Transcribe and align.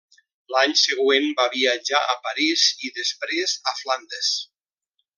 L'any 0.53 0.71
següent 0.83 1.27
va 1.41 1.45
viatjar 1.57 2.01
a 2.15 2.17
París 2.29 2.65
i 2.89 2.93
després 2.99 3.57
a 3.73 3.79
Flandes. 3.83 4.35